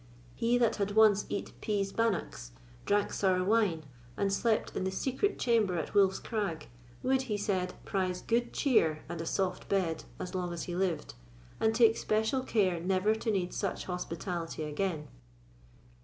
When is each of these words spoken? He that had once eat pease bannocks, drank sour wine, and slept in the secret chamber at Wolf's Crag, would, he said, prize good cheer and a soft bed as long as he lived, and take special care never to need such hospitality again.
He 0.33 0.57
that 0.57 0.77
had 0.77 0.95
once 0.95 1.27
eat 1.29 1.53
pease 1.61 1.91
bannocks, 1.93 2.53
drank 2.87 3.13
sour 3.13 3.43
wine, 3.43 3.83
and 4.17 4.33
slept 4.33 4.75
in 4.75 4.83
the 4.83 4.89
secret 4.89 5.37
chamber 5.37 5.77
at 5.77 5.93
Wolf's 5.93 6.17
Crag, 6.17 6.67
would, 7.03 7.21
he 7.29 7.37
said, 7.37 7.75
prize 7.85 8.19
good 8.23 8.51
cheer 8.51 9.03
and 9.07 9.21
a 9.21 9.27
soft 9.27 9.69
bed 9.69 10.05
as 10.19 10.33
long 10.33 10.53
as 10.53 10.63
he 10.63 10.75
lived, 10.75 11.13
and 11.59 11.75
take 11.75 11.95
special 11.97 12.41
care 12.41 12.79
never 12.79 13.13
to 13.13 13.29
need 13.29 13.53
such 13.53 13.85
hospitality 13.85 14.63
again. 14.63 15.07